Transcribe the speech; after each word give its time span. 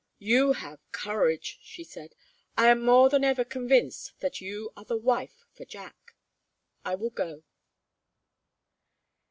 "You 0.17 0.53
have 0.53 0.79
courage," 0.91 1.59
she 1.61 1.83
said. 1.83 2.15
"I 2.57 2.69
am 2.69 2.81
more 2.83 3.07
than 3.07 3.23
ever 3.23 3.45
convinced 3.45 4.13
that 4.19 4.41
you 4.41 4.73
are 4.75 4.83
the 4.83 4.97
wife 4.97 5.45
for 5.53 5.63
Jack. 5.63 6.15
I 6.83 6.95
will 6.95 7.11
go." 7.11 7.43